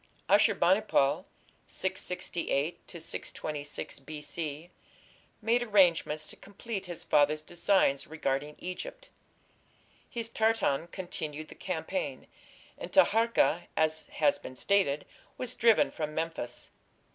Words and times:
Ashur 0.27 0.55
bani 0.55 0.81
pal 0.81 1.27
(668 1.67 2.79
626 2.89 3.99
B.C.) 3.99 4.71
made 5.43 5.61
arrangements 5.61 6.25
to 6.25 6.35
complete 6.35 6.87
his 6.87 7.03
father's 7.03 7.43
designs 7.43 8.07
regarding 8.07 8.55
Egypt. 8.57 9.09
His 10.09 10.27
Tartan 10.27 10.87
continued 10.87 11.49
the 11.49 11.53
campaign, 11.53 12.25
and 12.79 12.91
Taharka, 12.91 13.67
as 13.77 14.07
has 14.07 14.39
been 14.39 14.55
stated, 14.55 15.05
was 15.37 15.53
driven 15.53 15.91
from 15.91 16.15
Memphis. 16.15 16.71